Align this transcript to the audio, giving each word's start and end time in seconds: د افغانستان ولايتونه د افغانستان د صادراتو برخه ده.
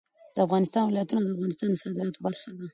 د 0.35 0.37
افغانستان 0.45 0.83
ولايتونه 0.85 1.21
د 1.23 1.29
افغانستان 1.35 1.69
د 1.71 1.75
صادراتو 1.81 2.19
برخه 2.25 2.49
ده. 2.57 2.65